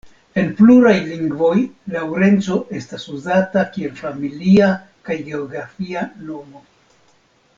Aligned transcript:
En 0.41 0.47
pluraj 0.59 0.93
lingvoj 1.09 1.57
Laŭrenco 1.95 2.57
estas 2.79 3.05
uzata 3.17 3.65
kiel 3.75 3.93
familia 4.01 4.71
kaj 5.09 5.19
geografia 5.29 6.07
nomo. 6.31 6.65